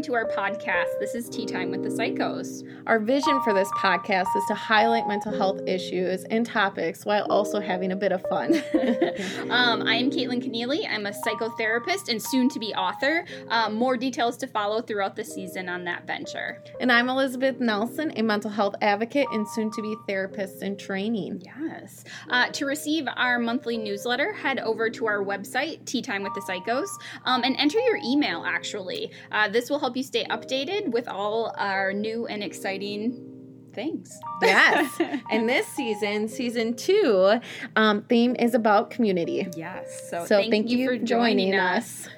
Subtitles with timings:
[0.00, 0.98] welcome to our podcast.
[0.98, 2.66] This is Tea Time with the Psychos.
[2.86, 7.60] Our vision for this podcast is to highlight mental health issues and topics while also
[7.60, 8.54] having a bit of fun.
[9.50, 10.88] um, I am Caitlin Keneally.
[10.88, 13.26] I'm a psychotherapist and soon to be author.
[13.48, 16.62] Um, more details to follow throughout the season on that venture.
[16.80, 21.42] and I'm Elizabeth Nelson, a mental health advocate and soon to be therapist in training.
[21.44, 22.04] Yes.
[22.30, 26.40] Uh, to receive our monthly newsletter, head over to our website, Tea Time with the
[26.40, 26.88] Psychos,
[27.26, 29.10] um, and enter your email, actually.
[29.30, 33.30] Uh, this will help you stay updated with all our new and exciting
[33.72, 34.18] things.
[34.42, 35.00] Yes.
[35.30, 37.40] and this season, season two,
[37.76, 39.46] um, theme is about community.
[39.56, 40.10] Yes.
[40.10, 42.08] So, So thank, you, for joining, us.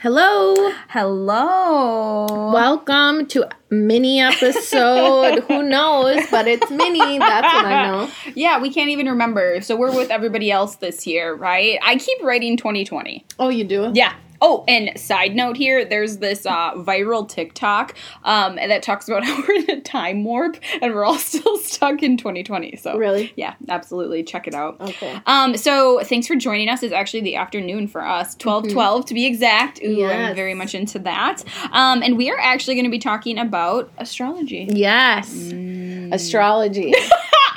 [0.00, 0.72] Hello.
[0.88, 2.50] Hello.
[2.52, 5.44] Welcome to mini episode.
[5.48, 6.26] Who knows?
[6.28, 7.18] But it's mini.
[7.18, 8.10] That's what I know.
[8.34, 9.60] Yeah, we can't even remember.
[9.60, 11.78] So we're with everybody else this year, right?
[11.84, 13.24] I keep writing 2020.
[13.38, 13.92] Oh, you do?
[13.94, 14.14] Yeah.
[14.44, 19.40] Oh, and side note here, there's this uh, viral TikTok um, that talks about how
[19.46, 22.74] we're in a time warp and we're all still stuck in 2020.
[22.76, 23.32] So Really?
[23.36, 24.80] yeah, absolutely, check it out.
[24.80, 25.20] Okay.
[25.26, 26.82] Um, so thanks for joining us.
[26.82, 29.80] It's actually the afternoon for us, twelve twelve to be exact.
[29.82, 31.44] Ooh, I'm very much into that.
[31.70, 34.66] Um, and we are actually going to be talking about astrology.
[34.68, 35.32] Yes.
[35.32, 36.12] Mm.
[36.12, 36.92] Astrology.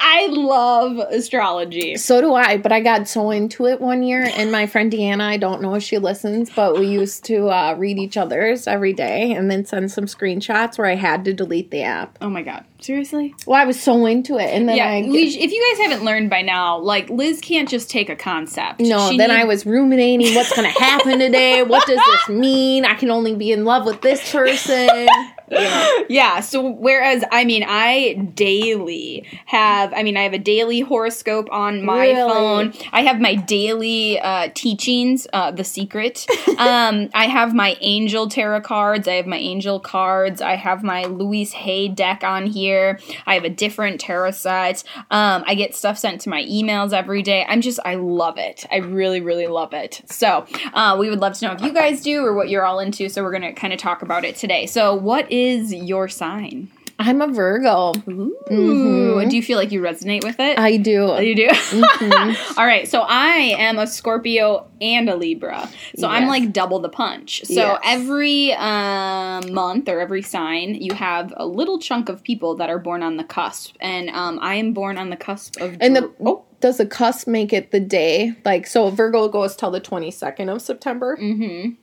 [0.07, 1.95] I love astrology.
[1.97, 5.21] So do I, but I got so into it one year, and my friend Deanna,
[5.21, 8.93] I don't know if she listens, but we used to uh, read each other's every
[8.93, 12.17] day and then send some screenshots where I had to delete the app.
[12.21, 13.33] Oh my god, seriously?
[13.47, 16.29] Well, I was so into it, and then Yeah, I if you guys haven't learned
[16.29, 18.79] by now, like Liz can't just take a concept.
[18.81, 20.35] no, She then need- I was ruminating.
[20.35, 21.63] What's going to happen today?
[21.63, 22.85] What does this mean?
[22.85, 25.07] I can only be in love with this person.
[25.55, 25.89] Yeah.
[26.09, 31.47] yeah so whereas i mean i daily have i mean i have a daily horoscope
[31.51, 32.15] on my Really?
[32.31, 32.73] phone.
[32.91, 36.25] I have my daily uh, teachings uh, the secret.
[36.57, 41.03] Um, i have my angel tarot cards i have my angel cards i have my
[41.03, 42.97] louise hay deck on here.
[43.27, 44.83] I have a different tarot set.
[45.11, 47.45] Um, i get stuff sent to my emails every day.
[47.47, 48.65] I'm just i love it.
[48.71, 50.01] I really really love it.
[50.09, 52.79] So uh, we would love to know if you guys do or what you're all
[52.79, 54.65] into so we're going to kind of talk about it today.
[54.65, 57.93] So what is your sign I'm a Virgo.
[58.07, 60.57] Ooh, do you feel like you resonate with it?
[60.57, 61.15] I do.
[61.19, 61.49] you do.
[62.57, 66.89] All right, so I am a Scorpio and a Libra, so I'm like double the
[66.89, 67.41] punch.
[67.45, 67.79] So Yes.
[67.83, 72.79] every um, month or every sign, you have a little chunk of people that are
[72.79, 75.75] born on the cusp, and um, I am born on the cusp of.
[75.81, 78.35] And the oh, does the cusp make it the day?
[78.45, 81.17] Like so Virgo goes till the 22nd of September.
[81.17, 81.73] mm-hmm.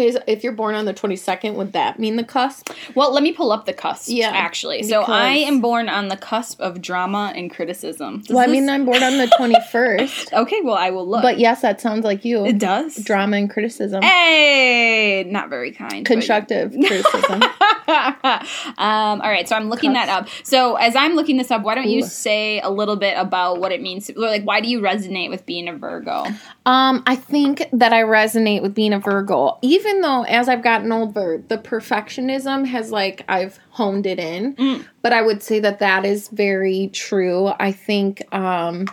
[0.00, 2.70] Is if you're born on the 22nd, would that mean the cusp?
[2.94, 4.08] Well, let me pull up the cusp.
[4.10, 8.20] Yeah, actually, so I am born on the cusp of drama and criticism.
[8.20, 10.32] Does well, I this- mean, I'm born on the 21st.
[10.32, 10.60] okay.
[10.62, 11.22] Well, I will look.
[11.22, 12.44] but yes, that sounds like you.
[12.46, 12.96] it does.
[12.96, 14.02] Drama and criticism.
[14.02, 16.04] Hey, not very kind.
[16.04, 17.42] but- Constructive criticism.
[17.90, 20.28] Um, all right, so I'm looking that up.
[20.42, 22.08] So as I'm looking this up, why don't you Ooh.
[22.08, 24.06] say a little bit about what it means?
[24.06, 26.24] To, like, why do you resonate with being a Virgo?
[26.66, 30.92] Um, I think that I resonate with being a Virgo, even though as I've gotten
[30.92, 34.54] older, the perfectionism has like I've honed it in.
[34.56, 34.86] Mm.
[35.02, 37.46] But I would say that that is very true.
[37.58, 38.84] I think um,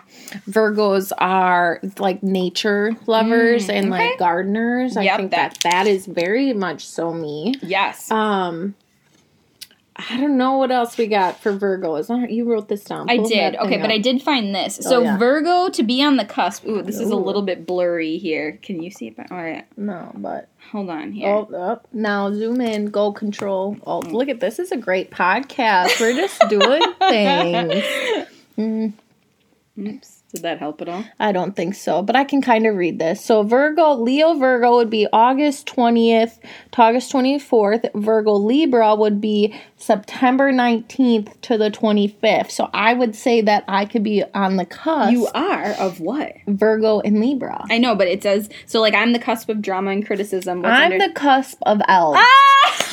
[0.49, 4.09] Virgos are like nature lovers Mm, and okay.
[4.09, 4.95] like gardeners.
[4.97, 7.55] I think that- that that is very much so me.
[7.61, 8.75] Yes, Um,
[9.97, 11.95] I don't know what else we got for Virgo.
[11.95, 13.09] Is Uh, You wrote this down.
[13.09, 13.55] I did.
[13.55, 13.91] Okay, but up.
[13.91, 14.75] I did find this.
[14.75, 15.17] So Oh, yeah.
[15.17, 16.67] Virgo to be on the cusp.
[16.67, 18.59] Ooh, this is a little bit blurry here.
[18.61, 19.15] Can you see it?
[19.31, 21.29] All right, no, but hold on here.
[21.29, 21.87] Oh, up.
[21.93, 23.75] Now zoom in, go control.
[23.87, 24.57] Oh, look at this.
[24.57, 25.99] This is a great podcast.
[25.99, 28.27] We're just doing things.
[28.57, 28.93] Mm,
[29.79, 30.16] Oops.
[30.33, 31.05] Did that help at all?
[31.21, 33.23] I don't think so, but I can kind of read this.
[33.23, 36.39] So Virgo, Leo Virgo would be August 20th
[36.73, 37.89] to August 24th.
[37.95, 42.51] Virgo Libra would be September 19th to the 25th.
[42.51, 45.13] So I would say that I could be on the cusp.
[45.13, 46.33] You are of what?
[46.45, 47.65] Virgo and Libra.
[47.69, 48.81] I know, but it says so.
[48.81, 50.61] Like I'm the cusp of drama and criticism.
[50.61, 52.19] What's I'm under- the cusp of elves.
[52.21, 52.83] Ah!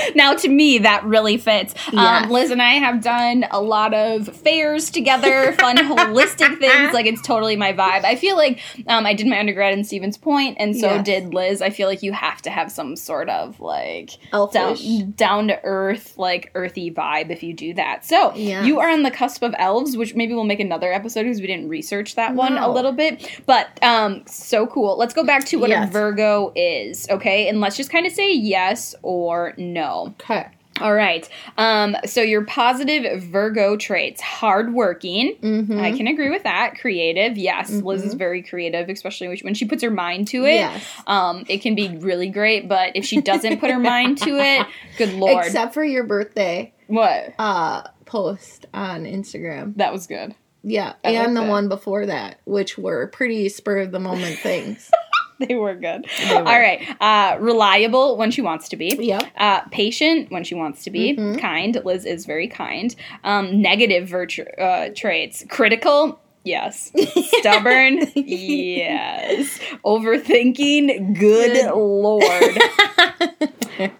[0.14, 1.74] now to me that really fits.
[1.92, 2.24] Yes.
[2.24, 6.92] um, liz and i have done a lot of fairs together fun holistic things.
[6.94, 8.04] Like it's totally my vibe.
[8.04, 11.04] I feel like um, i did my undergrad in stevens point and so Yes.
[11.04, 11.62] did liz.
[11.62, 14.82] I feel like you have to have some sort of like Elfish.
[14.82, 18.04] down, down to earth like earthy vibe if you do that.
[18.04, 18.66] So Yes.
[18.66, 21.46] you are on the cusp of elves which maybe we'll make another episode because we
[21.46, 23.40] didn't research that one a little bit.
[23.46, 24.96] But um so cool.
[24.98, 27.48] Let's go back to what a virgo is okay?
[27.48, 30.46] And let's just kind of say yes or no Okay.
[30.80, 31.28] All right.
[31.58, 35.36] Um, so your positive Virgo traits: hardworking.
[35.36, 35.78] Mm-hmm.
[35.78, 36.78] I can agree with that.
[36.80, 37.70] Creative, yes.
[37.70, 40.54] Liz is very creative, especially when she- puts her mind to it.
[40.54, 40.84] Yes.
[41.06, 44.66] Um, it can be really great, but if she doesn't put her mind to it,
[44.98, 45.44] good lord.
[45.44, 47.34] Except for your birthday what?
[47.38, 49.76] uh post on Instagram.
[49.76, 50.34] That was good.
[50.64, 51.50] Yeah, I and the that.
[51.50, 54.90] one before that, which were pretty spur of the moment things.
[55.48, 56.06] They were good.
[56.28, 56.36] were.
[56.36, 56.80] All right.
[57.00, 58.94] Uh, reliable when she wants to be.
[58.98, 59.24] Yep.
[59.36, 61.14] Uh, patient when she wants to be.
[61.16, 61.38] Mm-hmm.
[61.38, 61.80] Kind.
[61.84, 62.94] Liz is very kind.
[63.24, 65.44] Um, negative virtue uh, traits.
[65.48, 66.20] Critical.
[66.44, 66.90] Yes.
[67.38, 68.00] Stubborn.
[68.14, 69.58] yes.
[69.84, 71.18] Overthinking.
[71.18, 72.58] Good, lord.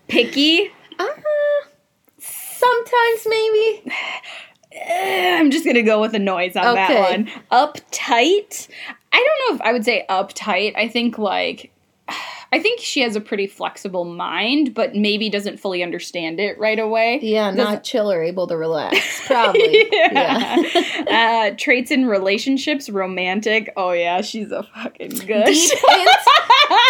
[0.09, 0.71] Picky.
[0.99, 1.07] uh,
[2.19, 3.93] sometimes maybe.
[4.91, 7.01] I'm just gonna go with a noise on that Okay.
[7.03, 7.31] one.
[7.51, 8.69] Uptight.
[9.13, 10.75] I don't know if I would say uptight.
[10.77, 11.73] I think like
[12.55, 16.79] I think she has a pretty flexible mind, but maybe doesn't fully understand it right
[16.79, 17.19] away.
[17.23, 19.23] Yeah, not chill or able to relax.
[19.27, 19.89] Probably.
[19.91, 20.63] yeah.
[21.53, 23.73] uh, traits in relationships, romantic.
[23.75, 25.47] Oh yeah, she's a fucking good.
[25.47, 26.07] Deep, in-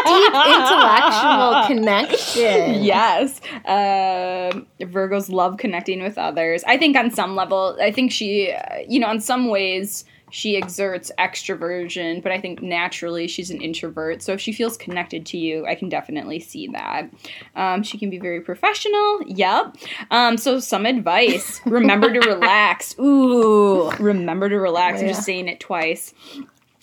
[0.05, 2.83] deep intellectual connection.
[2.83, 3.41] Yes.
[3.65, 6.65] Um Virgos love connecting with others.
[6.67, 10.56] I think on some level, I think she, uh, you know, on some ways, she
[10.56, 14.23] exerts extroversion, but I think naturally she's an introvert.
[14.23, 17.11] So if she feels connected to you, I can definitely see that.
[17.55, 19.20] Um, she can be very professional.
[19.26, 19.76] Yep.
[20.11, 22.99] Um, so some advice remember to relax.
[22.99, 25.02] Ooh, remember to relax.
[25.02, 26.14] I'm just saying it twice.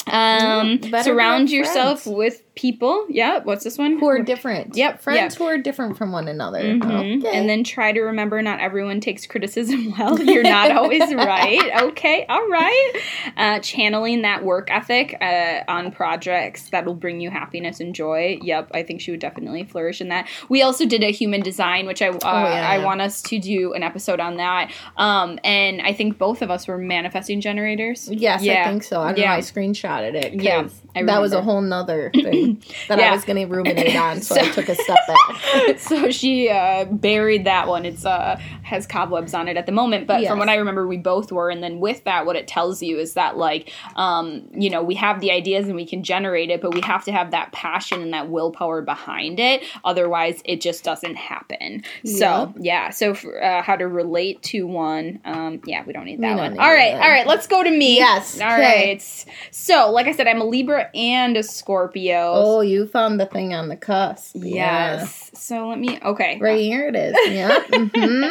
[0.06, 2.18] Um, surround yourself friends.
[2.18, 3.06] with people.
[3.10, 4.00] Yeah, what's this one?
[4.00, 4.75] Who are different.
[4.75, 5.34] Yep, Friends yep.
[5.36, 6.62] who are different from one another.
[6.62, 7.19] Mhm.
[7.25, 7.38] Okay.
[7.38, 10.19] And then try to remember not everyone takes criticism well.
[10.22, 11.84] You're not always right.
[11.84, 12.94] Okay, all right.
[13.38, 18.38] Uh, channeling that work ethic uh, on projects that will bring you happiness and joy.
[18.42, 20.28] Yep, I think she would definitely flourish in that.
[20.50, 23.40] We also did a human design, which I uh, Oh, yeah, I want us to
[23.40, 24.72] do an episode on that.
[24.98, 28.10] Um, and I think both of us were manifesting generators.
[28.12, 28.63] Yes, Yeah.
[28.66, 29.02] I think so.
[29.02, 29.28] I Yeah.
[29.30, 29.34] know.
[29.36, 30.34] I screenshotted it.
[30.42, 33.10] Yeah, I that was a whole nother thing that Yeah.
[33.10, 35.78] I was going to ruminate on, so, I took a step back.
[35.80, 37.86] so she uh, buried that one.
[37.86, 40.30] It's uh, has cobwebs on it at the moment, but Yes.
[40.30, 41.50] from what I remember, we both were.
[41.50, 44.96] And then with that, what it tells you is that like, um, you know, we
[44.96, 48.02] have the ideas and we can generate it, but we have to have that passion
[48.02, 49.64] and that willpower behind it.
[49.86, 51.84] Otherwise, it just doesn't happen.
[52.06, 52.90] So yeah.
[52.90, 55.20] So for, uh, how to relate to one?
[55.26, 56.54] Um, yeah, we don't need that one.
[56.54, 57.02] need All right, that.
[57.04, 57.28] all right.
[57.28, 57.98] Let's go to me.
[57.98, 58.88] Yes, All okay.
[58.90, 59.26] right.
[59.52, 62.31] So, like I said, I'm a Libra and a Scorpio.
[62.36, 64.36] Oh, you found the thing on the cusp.
[64.38, 65.00] Yeah.
[65.00, 65.31] Yes.
[65.34, 66.00] So let me.
[66.04, 66.38] Okay.
[66.40, 67.16] Right here it is.
[67.30, 67.60] Yeah.
[67.74, 68.26] hmm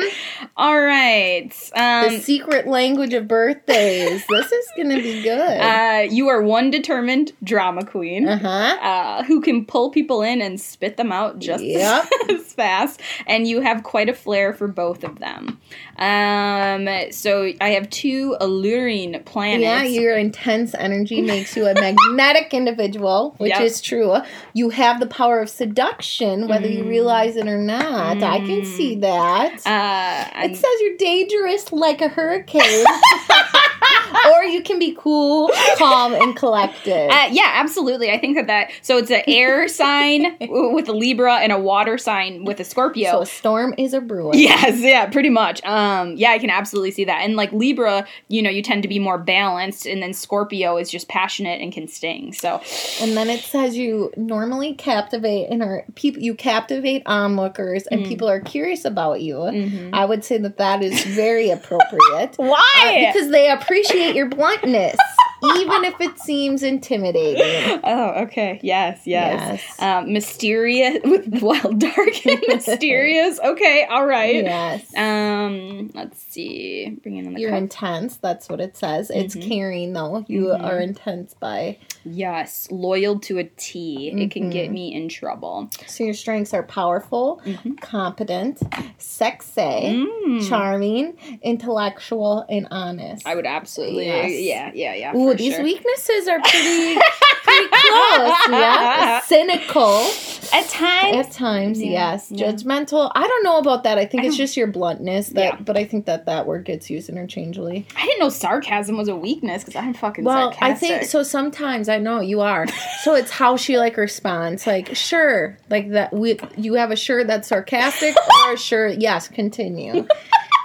[0.56, 1.50] All right.
[1.75, 4.25] Um, the secret language of birthdays.
[4.29, 5.61] This is going to be good.
[5.61, 8.29] uh, you are one determined drama queen.
[8.29, 8.79] Uh huh.
[8.81, 12.06] Uh, who can pull people in and spit them out just Yep.
[12.31, 15.61] as fast, and you have quite a flair for both of them.
[15.99, 19.62] Um, so I have two alluring planets.
[19.62, 23.61] Yeah, your intense energy makes you a magnetic individual, which Yep.
[23.62, 24.17] is true.
[24.55, 28.23] You have the power of seduction, whether you realize it or not.
[28.23, 29.67] I can see that.
[29.67, 32.85] Uh, it says you're dangerous like a hurricane.
[34.33, 37.11] or you can be cool, calm, and collected.
[37.11, 38.11] Uh, yeah, absolutely.
[38.11, 41.99] I think that that so it's an air sign with a Libra and a water
[41.99, 43.11] sign with a Scorpio.
[43.11, 44.38] so a storm is a brewing.
[44.38, 45.62] Yes, yeah, pretty much.
[45.65, 47.23] Um, yeah, I can absolutely see that.
[47.23, 50.91] And like Libra, you know, you tend to be more balanced, and then Scorpio is
[50.91, 52.33] just passionate and can sting.
[52.33, 52.61] So,
[53.00, 58.09] And then it says you normally captivate and are people you captivate onlookers and Mm.
[58.09, 59.35] people are curious about you.
[59.37, 59.95] Mm-hmm.
[59.95, 62.35] I would say that that is very appropriate.
[62.37, 63.05] why?
[63.09, 64.97] Uh, because they appreciate your bluntness,
[65.42, 67.80] even if it seems intimidating.
[67.85, 68.61] oh, okay.
[68.62, 69.61] Yes, yes.
[69.78, 69.83] Yes.
[69.83, 73.38] Um, mysterious with wild, dark, and mysterious.
[73.40, 74.37] Okay, all right.
[74.45, 74.95] Yes.
[74.97, 76.90] Um, let's see.
[77.02, 77.59] Bringing in the You're cup.
[77.59, 78.16] intense.
[78.16, 79.11] That's what it says.
[79.11, 79.49] It's Mm-hmm.
[79.49, 80.25] caring, though.
[80.28, 81.78] You are intense by.
[82.04, 84.09] yes, loyal to a T.
[84.09, 84.50] It can Mm-hmm.
[84.50, 85.68] get me in trouble.
[85.87, 87.40] So your strengths are powerful,
[87.80, 88.61] competent,
[88.99, 90.49] sexy, Mm.
[90.49, 93.26] charming, intellectual, and honest.
[93.26, 94.07] I would absolutely.
[94.07, 94.30] Yes.
[94.33, 95.16] Yeah, yeah, yeah.
[95.16, 95.62] Ooh, for these sure.
[95.64, 96.94] weaknesses are pretty,
[97.44, 98.32] pretty close.
[98.49, 100.06] Yeah, cynical
[100.52, 101.16] At times.
[101.26, 101.80] at times.
[101.82, 102.47] Yeah, yes, yeah.
[102.52, 103.11] judgmental.
[103.14, 103.99] I don't know about that.
[103.99, 105.28] I think I it's just your bluntness.
[105.30, 105.56] That, Yeah.
[105.61, 107.87] but I think that that word gets used interchangeably.
[107.97, 110.62] I didn't know sarcasm was a weakness because I'm fucking Well, sarcastic.
[110.62, 111.23] I think so.
[111.23, 112.66] Sometimes I know you are.
[113.02, 114.66] so it's how she like responds.
[114.66, 116.12] Like, sure, like that.
[116.12, 118.16] We you have a sure that's sarcastic
[118.47, 119.28] or a sure yes.
[119.28, 120.06] Continue.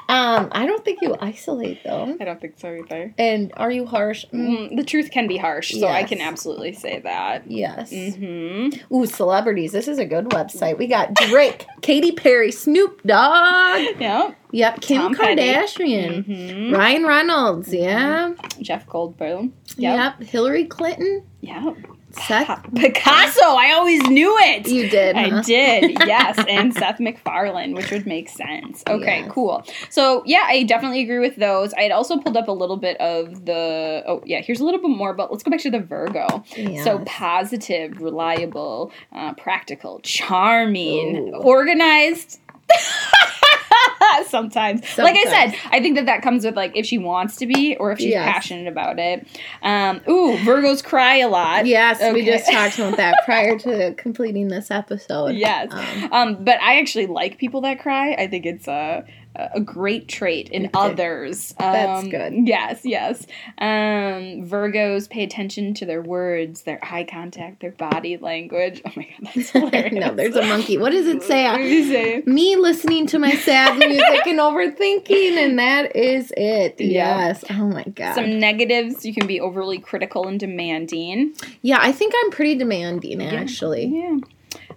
[0.10, 2.16] Um, I don't think you isolate though.
[2.20, 3.14] I don't think so either.
[3.18, 4.26] And are you harsh?
[4.34, 7.50] Mm, Mm, the truth can be harsh, so I can absolutely say that.
[7.50, 7.90] yes.
[7.92, 9.72] hmm Ooh, celebrities.
[9.72, 10.78] This is a good website.
[10.78, 14.00] We got Drake, Katy Perry, Snoop Dogg.
[14.00, 14.36] Yep.
[14.52, 15.16] Yep, Kim Tom.
[15.16, 16.26] Kardashian.
[16.26, 18.34] hmm Ryan Reynolds, yeah.
[18.62, 19.52] Jeff Goldblum.
[19.78, 20.20] Yep.
[20.20, 20.30] Yep.
[20.30, 21.24] Hillary Clinton.
[21.42, 21.76] Yep.
[22.14, 22.74] Seth.
[22.76, 23.42] Picasso.
[23.46, 24.68] I always knew it.
[24.68, 25.16] You did.
[25.16, 28.84] I did, yes, and Seth MacFarlane, which would make sense.
[28.88, 29.28] Okay, Yeah.
[29.30, 29.64] cool.
[29.90, 31.74] So yeah, I definitely agree with those.
[31.74, 34.04] I had also pulled up a little bit of the.
[34.06, 36.44] Oh yeah, here's a little bit more, but let's go back to the Virgo.
[36.84, 41.36] So positive, reliable, uh, practical, charming, Ooh.
[41.38, 42.40] organized.
[44.28, 44.82] Sometimes.
[44.98, 47.76] like I said, I think that that comes with like if she wants to be
[47.78, 48.32] or if she's Yes.
[48.32, 49.28] passionate about it.
[49.62, 51.66] Um, ooh, Virgos cry a lot.
[51.66, 55.36] Yes, we just talked about that prior to completing this episode.
[55.36, 55.72] Yes.
[55.72, 58.14] Um, Um, but I actually like people that cry.
[58.14, 60.72] I think it's a a great trait in Okay.
[60.76, 61.54] others.
[61.60, 62.34] Um, That's good.
[62.48, 63.26] Yes, yes.
[63.58, 68.82] Um, Virgos pay attention to their words, their eye contact, their body language.
[68.86, 69.94] Oh my god, that's hilarious.
[69.94, 70.78] no, there's a monkey.
[70.78, 71.44] What does it say?
[71.68, 72.24] you say?
[72.26, 76.80] Me listening to my sad music and overthinking, and that is it.
[76.80, 77.28] Yeah.
[77.28, 77.44] Yes.
[77.50, 78.16] Oh my god.
[78.16, 79.06] Some negatives.
[79.06, 81.34] You can be overly critical and demanding.
[81.62, 83.86] yeah, I think I'm pretty demanding actually.
[83.86, 84.18] Yeah.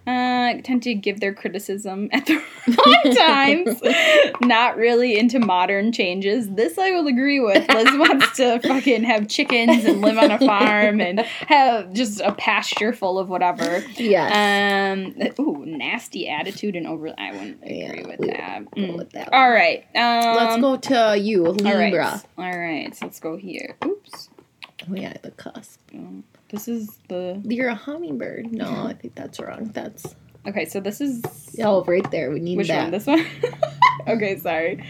[0.07, 2.35] Uh, tend to give their criticism at the
[2.67, 3.81] wrong times.
[4.41, 6.49] Not really into modern changes.
[6.49, 7.67] This I will agree with.
[7.67, 12.31] Liz wants to fucking have chickens and live on a farm and have just a
[12.33, 13.83] pasture full of whatever.
[13.95, 14.95] Yes.
[14.97, 15.45] Um.
[15.45, 17.13] Ooh, nasty attitude and over.
[17.17, 18.61] I wouldn't agree Yeah, with that.
[18.77, 18.97] Mm.
[18.97, 19.33] with that.
[19.33, 19.83] All right.
[19.93, 21.73] Um, Let's go to you, Libra.
[21.75, 22.53] All right.
[22.53, 22.95] All right.
[22.95, 23.75] So let's go here.
[23.85, 24.29] Oops.
[24.89, 25.81] Oh yeah, the cusp.
[26.49, 28.51] This is the You're a hummingbird.
[28.53, 29.71] No, I think that's wrong.
[29.73, 30.15] That's
[30.47, 30.65] okay.
[30.65, 31.21] So this is
[31.63, 32.31] oh right there.
[32.31, 32.83] We need which that.
[32.83, 32.91] one?
[32.91, 33.25] This one.
[34.07, 34.37] okay.
[34.37, 34.83] Sorry.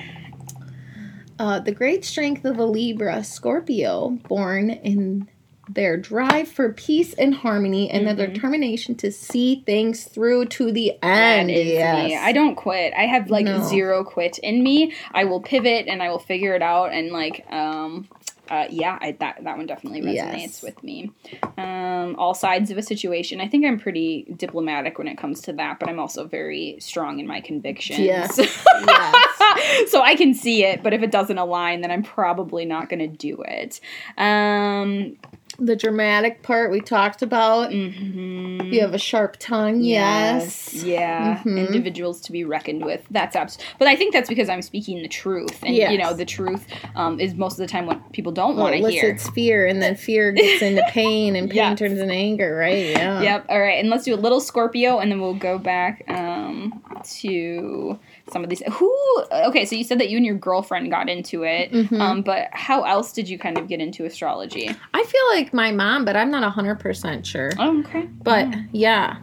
[1.39, 5.27] Uh, the great strength of a Libra, Scorpio, born in
[5.69, 8.15] their drive for peace and harmony and Mhm.
[8.15, 11.51] their determination to see things through to the end.
[11.51, 12.07] yes.
[12.07, 12.15] me.
[12.15, 12.93] I don't quit.
[12.97, 13.61] I have like No.
[13.67, 14.93] zero quit in me.
[15.13, 18.07] I will pivot and I will figure it out and like um
[18.49, 20.63] uh, yeah, I, that that one definitely resonates Yes.
[20.63, 21.11] with me.
[21.57, 23.41] Um, all sides of a situation.
[23.41, 27.19] I think I'm pretty diplomatic when it comes to that, but I'm also very strong
[27.19, 27.99] in my convictions.
[27.99, 28.37] Yes.
[28.87, 29.89] Yes.
[29.91, 32.99] so I can see it, but if it doesn't align, then I'm probably not going
[32.99, 33.79] to do it.
[34.17, 35.17] Um,
[35.59, 37.71] the dramatic part we talked about.
[37.71, 38.71] mhm.
[38.71, 39.81] You have a sharp tongue.
[39.81, 40.73] Yes.
[40.83, 41.41] Yeah.
[41.43, 41.65] Mhm.
[41.67, 43.01] Individuals to be reckoned with.
[43.09, 45.91] That's abs- But I think that's because I'm speaking the truth, and Yes.
[45.91, 48.75] you know, the truth um, is most of the time what people don't Well, want
[48.83, 49.09] to hear.
[49.09, 51.79] It's fear, and then fear gets into pain, and pain Yes.
[51.79, 52.85] turns into anger, right?
[52.91, 53.21] Yeah.
[53.21, 53.45] Yep.
[53.49, 56.81] All right, and let's do a little Scorpio, and then we'll go back um,
[57.19, 57.97] to
[58.31, 58.62] some of these.
[58.74, 58.93] Who?
[59.31, 62.00] Okay, so you said that you and your girlfriend got into it, Mhm.
[62.00, 64.69] um, but how else did you kind of get into astrology?
[64.93, 67.51] I feel like my mom, but I'm not 100% sure.
[67.60, 68.07] Oh, okay.
[68.24, 69.17] But yeah,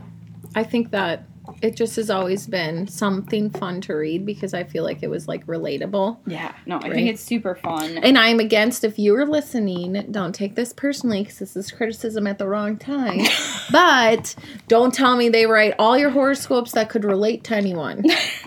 [0.54, 1.24] I think that
[1.60, 5.28] it just has always been something fun to read because I feel like it was
[5.28, 6.16] like relatable.
[6.26, 6.52] Yeah.
[6.64, 6.94] No, I Right.
[6.94, 7.98] think it's super fun.
[7.98, 12.26] And I'm against if you are listening, don't take this personally because this is criticism
[12.26, 13.20] at the wrong time.
[13.70, 14.34] but
[14.68, 18.04] don't tell me they write all your horoscopes that could relate to anyone.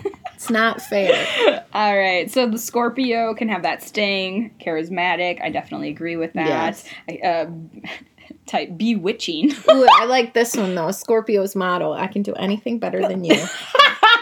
[0.50, 1.64] not fair.
[1.72, 5.40] All right, so the Scorpio can have that sting, charismatic.
[5.42, 6.46] I definitely agree with that.
[6.46, 6.84] Yes.
[7.08, 7.50] I, uh,
[8.46, 9.52] type bewitching.
[9.70, 10.90] Ooh, I like this one though.
[10.90, 13.36] Scorpio's motto: "I can do anything better than you."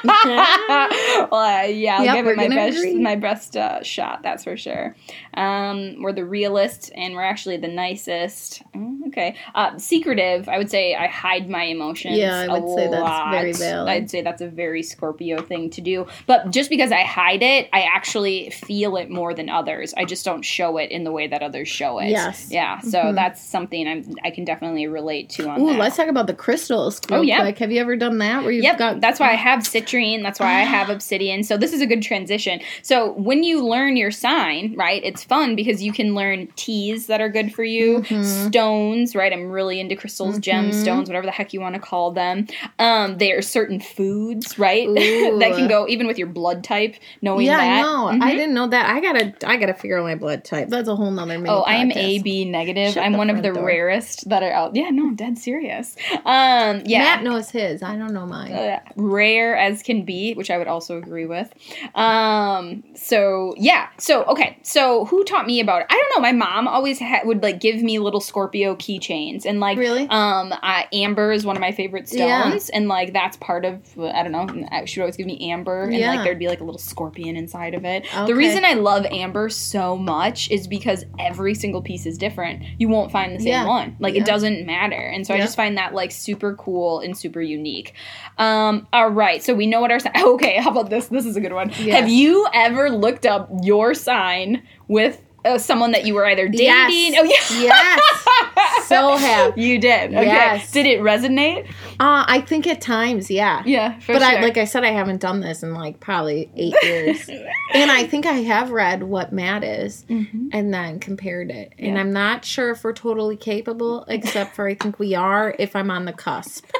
[0.05, 2.95] well, uh, yeah, I'll Yep, give it my best, agree.
[3.01, 4.23] my best uh, shot.
[4.23, 4.95] That's for sure.
[5.35, 8.63] Um, we're the realist, and we're actually the nicest.
[8.75, 10.49] Mm, okay, uh, secretive.
[10.49, 12.17] I would say I hide my emotions.
[12.17, 13.89] Yeah, I would say that's very valid.
[13.89, 16.07] I'd say that's a very Scorpio thing to do.
[16.27, 19.95] But just because I hide it, I actually feel it more than others.
[19.97, 22.09] I just don't show it in the way that others show it.
[22.09, 22.49] Yes.
[22.51, 22.79] Yeah.
[22.81, 23.15] So Mhm.
[23.15, 25.79] that's something I'm I can definitely relate to on Ooh, that.
[25.79, 27.01] let's talk about the crystals.
[27.11, 27.41] Oh, yeah.
[27.41, 27.59] quick.
[27.59, 28.43] Have you ever done that?
[28.43, 30.23] Where you've Yep, got that's why I have citrine.
[30.23, 31.43] That's why I have obsidian.
[31.45, 32.61] So this is a good transition.
[32.83, 37.21] So when you learn your sign, right, it's fun because you can learn teas that
[37.21, 38.25] are good for you, Mhm.
[38.49, 39.33] stones, right?
[39.33, 40.43] I'm really into crystals, Mhm.
[40.43, 42.47] gemstones, whatever the heck you want to call them.
[42.79, 46.95] Um, there are certain foods, right, that can go even with your blood type.
[47.21, 48.07] Knowing Yeah, that, I know.
[48.07, 48.23] Mhm.
[48.23, 48.89] I didn't know that.
[48.89, 50.69] I gotta, I gotta figure out my blood type.
[50.69, 51.27] That's a whole nother.
[51.47, 51.91] Oh, I am.
[51.93, 52.95] AB negative.
[52.95, 53.65] Shut I'm one of the door.
[53.67, 54.75] rarest that are out.
[54.77, 55.97] Yeah, no, I'm dead serious.
[56.25, 57.83] Um, yeah, Matt knows his.
[57.83, 58.53] I don't know mine.
[58.53, 61.53] uh, rare as can be, which I would also agree with.
[61.95, 65.87] Um, so yeah, so okay, so who taught me about it?
[65.91, 66.23] I don't know.
[66.23, 70.03] My mom always ha- would like give me little Scorpio keychains and like Really?
[70.03, 72.43] um I, amber is one of my favorite Yeah.
[72.49, 75.85] stones and like that's part of I don't know she would always give me amber
[75.85, 76.11] and Yeah.
[76.11, 78.05] like there'd be like a little scorpion inside of it.
[78.15, 78.27] Okay.
[78.27, 82.63] The reason I love amber so much is because every single piece is different.
[82.79, 83.67] You won't find the same Yeah.
[83.67, 83.97] one.
[83.99, 84.21] Like Yeah.
[84.23, 84.95] it doesn't matter.
[84.97, 87.93] And so I just find that like super cool and super unique.
[88.39, 91.09] Um all right, so we know what our sign Okay, how about this?
[91.09, 91.71] This is a good one.
[91.71, 96.67] Have you ever looked up your sign with uh, someone that you were either dating?
[96.67, 97.15] Yes.
[97.21, 97.63] Oh yeah.
[97.63, 98.26] Yes.
[98.87, 99.61] So happy.
[99.63, 100.15] You did.
[100.15, 100.27] Okay.
[100.27, 100.71] Yes.
[100.71, 101.67] Did it resonate?
[101.99, 103.63] Uh, I think at times, yeah.
[103.67, 104.43] Yeah, for but I sure.
[104.43, 107.29] like I said, I haven't done this in like probably eight years,
[107.75, 110.51] and I think I have read what Matt is, Mhm.
[110.53, 111.73] and then compared it.
[111.79, 115.75] And I'm not sure if we're totally capable, except for I think we are if
[115.75, 116.65] I'm on the cusp.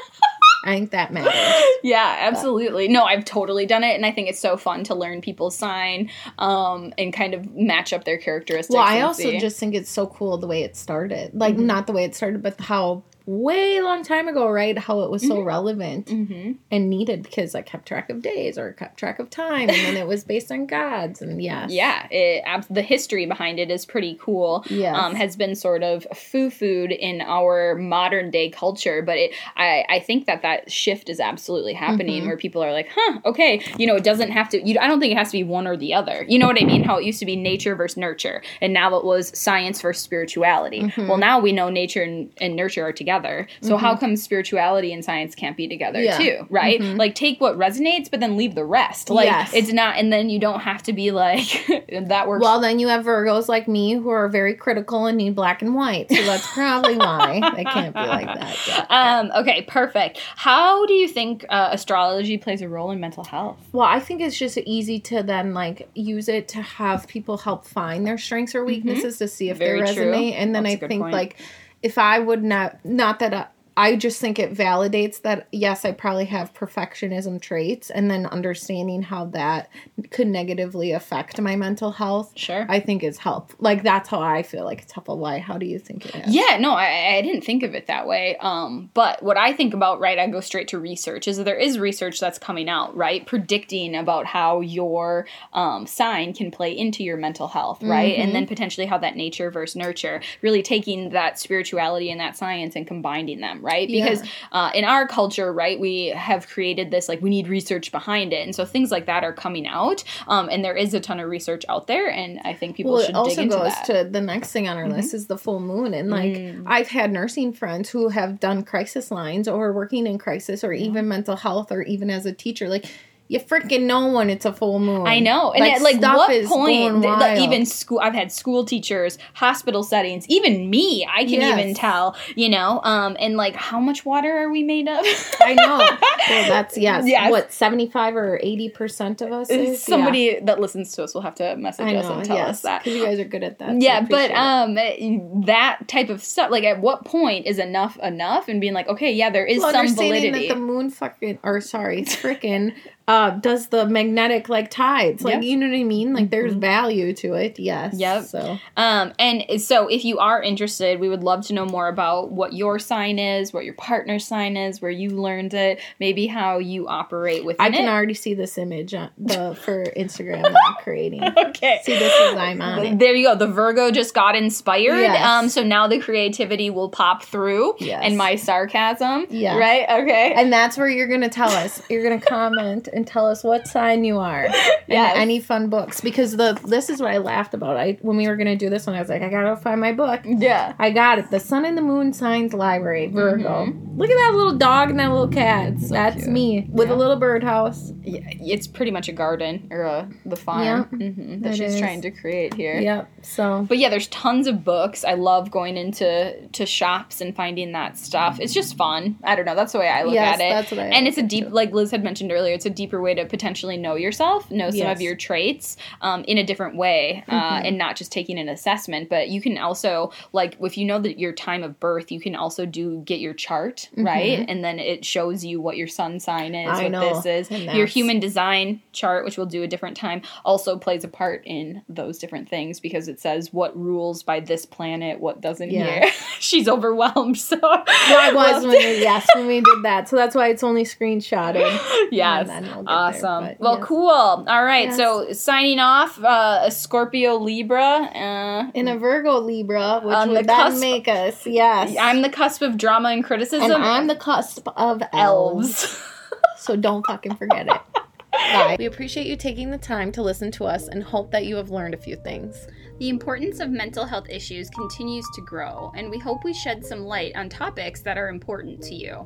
[0.67, 1.33] I think that matters.
[1.83, 2.87] Yeah, absolutely.
[2.87, 6.09] No, I've totally done it, and I think it's so fun to learn people's sign
[6.39, 8.73] um, and kind of match up their characteristics.
[8.73, 9.39] Well, I also see.
[9.39, 11.33] just think it's so cool the way it started.
[11.35, 11.65] Like Mm-hmm.
[11.67, 14.77] not the way it started, but how way long time ago, right?
[14.77, 16.55] How it was so relevant Mhm.
[16.71, 19.97] and needed because I kept track of days or kept track of time, and then
[19.97, 23.85] it was based on gods and yes, Yeah, it, ab- the history behind it is
[23.85, 24.63] pretty cool.
[24.69, 24.95] Yes.
[24.97, 29.83] Um, has been sort of foo food in our modern day culture, but it, I,
[29.89, 32.27] I think that that shift is absolutely happening Mm-hmm.
[32.27, 35.01] where people are like, huh, okay, you know, it doesn't have to, you, I don't
[35.01, 36.23] think it has to be one or the other.
[36.29, 36.83] You know what I mean?
[36.85, 40.83] How it used to be nature versus nurture, and now it was science versus spirituality.
[40.83, 41.07] Mm-hmm.
[41.09, 43.16] Well, now we know nature and, and nurture are together.
[43.61, 46.17] So how come spirituality and science can't be together Yeah.
[46.17, 46.47] too?
[46.49, 46.79] Right?
[46.81, 49.09] Like take what resonates, but then leave the rest.
[49.09, 49.53] Like Yes.
[49.53, 51.65] it's not, and then you don't have to be like
[52.07, 52.43] that works.
[52.43, 55.75] Well, then you have Virgos like me who are very critical and need black and
[55.75, 56.09] white.
[56.09, 58.57] So that's probably why they can't be like that.
[58.67, 58.85] Yeah.
[58.89, 60.19] um, okay, perfect.
[60.35, 63.57] How do you think uh, astrology plays a role in mental health?
[63.71, 67.65] Well, I think it's just easy to then like use it to have people help
[67.65, 69.65] find their strengths or weaknesses to see if Mm-hmm.
[69.65, 70.05] Very they true.
[70.11, 70.33] resonate.
[70.33, 71.13] And then That's I think point.
[71.13, 71.37] like
[71.87, 75.91] if I would not not that uh, I, just think it validates that yes, I
[75.91, 79.69] probably have perfectionism traits, and then understanding how that
[80.11, 82.33] could negatively affect my mental health.
[82.35, 82.65] Sure.
[82.67, 83.53] I think is help.
[83.59, 85.17] Like that's how I feel like it's helpful.
[85.17, 85.39] Why?
[85.39, 86.35] How do you think it is?
[86.35, 88.35] Yeah, no, I, I didn't think of it that way.
[88.37, 91.55] Um, but what I think about, right, I go straight to research, is that there
[91.55, 97.03] is research that's coming out, right, predicting about how your um, sign can play into
[97.03, 101.39] your mental health, right, and then potentially how that nature versus nurture, really taking that
[101.39, 103.89] spirituality and that science and combining them, right?
[103.89, 104.03] Yeah.
[104.03, 108.31] Because uh, in our culture, right, we have created this like we need research behind
[108.33, 111.19] it, and so things like that are coming out, um, and there is a ton
[111.19, 113.73] of research out there, and I think people well, should it also dig into goes
[113.73, 113.87] that.
[113.87, 114.05] Mm-hmm.
[114.05, 116.63] to the next thing on our list is the full moon, and like Mm.
[116.65, 121.07] I've had nursing friends who have done crisis lines or working in crisis or even
[121.07, 122.85] mental health or even as a teacher, like.
[123.29, 125.05] You freaking know when it's a full moon.
[125.05, 127.01] I know, and at, like what point?
[127.01, 131.05] like, even school, I've had school teachers, hospital settings, even me.
[131.09, 131.59] I can Yes.
[131.59, 132.79] even tell, you know.
[132.83, 135.03] Um, and like, how much water are we made of?
[135.41, 135.77] I know.
[135.77, 137.03] Well, that's yes.
[137.05, 137.29] Yes.
[137.29, 141.21] What seventy five or eighty percent of us is Somebody that listens to us will
[141.21, 141.97] have to message Yeah.
[141.99, 142.83] I us and tell yes, us that.
[142.83, 143.69] because you guys are good at that.
[143.71, 145.21] so Yeah, but appreciate it.
[145.21, 146.49] um, that type of stuff.
[146.49, 148.47] Like, at what point is enough enough?
[148.47, 150.47] And being like, okay, yeah, there is Well, some validity.
[150.47, 152.73] that the moon fucking or sorry, it's freaking
[153.07, 155.23] uh does the magnetic like tides.
[155.23, 155.43] Like Yep.
[155.43, 156.13] you know what I mean?
[156.13, 157.95] Like there's value to it, yes.
[157.97, 158.23] Yep.
[158.25, 162.31] So Um, and so if you are interested, we would love to know more about
[162.31, 166.57] what your sign is, what your partner's sign is, where you learned it, maybe how
[166.57, 167.55] you operate with.
[167.55, 167.61] it.
[167.61, 167.89] I can it.
[167.89, 171.23] already see this image on the for Instagram that I'm creating.
[171.23, 171.79] okay.
[171.83, 172.99] See this is I'm on it.
[172.99, 173.35] There you go.
[173.35, 174.99] The Virgo just got inspired.
[174.99, 175.25] Yes.
[175.25, 178.01] Um, so now the creativity will pop through Yes.
[178.03, 179.27] and my sarcasm.
[179.29, 179.57] Yeah.
[179.57, 179.87] Right?
[180.03, 180.33] Okay.
[180.35, 181.81] And that's where you're gonna tell us.
[181.89, 184.47] You're gonna comment and tell us what sign you are.
[184.89, 185.17] And Yes.
[185.17, 185.99] any fun books.
[185.99, 187.75] Because the this is what I laughed about.
[187.75, 189.91] I when we were gonna do this one, I was like, I gotta find my
[189.91, 190.21] book.
[190.23, 190.75] yeah.
[190.79, 191.29] I got it.
[191.29, 193.65] The Sun and the Moon Signs Library, Virgo.
[193.97, 195.73] Look at that little dog and that little cat.
[195.77, 196.19] That's Mm-hmm.
[196.23, 196.29] cute.
[196.29, 196.95] me with Yeah.
[196.95, 197.91] a little birdhouse.
[198.01, 200.83] Yeah, It's pretty much a garden or a, the farm Yeah.
[200.97, 201.79] mhm, that she's is.
[201.81, 202.79] trying to create here.
[202.79, 203.09] Yep.
[203.23, 205.03] So But yeah, there's tons of books.
[205.03, 208.39] I love going into to shops and finding that stuff.
[208.39, 209.17] It's just fun.
[209.21, 209.55] I don't know.
[209.55, 210.49] That's the way I look Yes, at it.
[210.53, 211.53] that's what I and it's a deep, too.
[211.53, 214.77] like Liz had mentioned earlier, it's a deeper way to potentially know yourself, know some
[214.77, 214.97] Yes.
[214.97, 217.65] of your traits um, in a different way, uh, Mm-hmm.
[217.65, 219.09] and not just taking an assessment.
[219.09, 222.35] But you can also, like, if you know that your time of birth, you can
[222.35, 226.55] also do get your chart right, and then it shows you what your sun sign
[226.55, 226.79] is, Mm-hmm.
[226.79, 227.51] I what know, this is.
[227.75, 231.81] Your human design chart, which we'll do a different time, also plays a part in
[231.89, 235.85] those different things because it says what rules by this planet, what doesn't Yeah.
[236.05, 236.11] here.
[236.39, 240.07] She's overwhelmed, so I was when we, yes when we did that.
[240.09, 242.07] So that's why it's only screenshotted.
[242.11, 242.47] yes.
[242.79, 243.43] And then we'll get Awesome.
[243.45, 243.87] there, but well, yes.
[243.87, 244.09] cool.
[244.09, 244.87] All right.
[244.87, 244.97] Yes.
[244.97, 247.83] So signing off, uh, a Scorpio Libra.
[247.83, 251.95] Uh, In a Virgo Libra, which On the would then cusp- make us, yes.
[251.99, 253.71] I'm the cusp of drama and criticism.
[253.71, 255.83] and I'm the cusp of elves.
[255.83, 256.03] elves.
[256.59, 257.81] So don't fucking forget it.
[258.33, 258.75] Bye.
[258.77, 261.69] We appreciate you taking the time to listen to us and hope that you have
[261.69, 262.67] learned a few things.
[262.99, 267.01] The importance of mental health issues continues to grow, and we hope we shed some
[267.05, 269.25] light on topics that are important to you.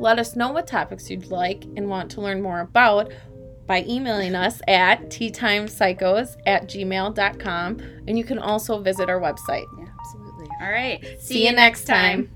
[0.00, 3.12] Let us know what topics you'd like and want to learn more about
[3.66, 7.80] by emailing us at teatimepsychos at gmail.com.
[8.06, 9.66] And you can also visit our website.
[9.78, 10.48] Yeah, absolutely.
[10.60, 11.20] All right.
[11.20, 12.30] See you next time.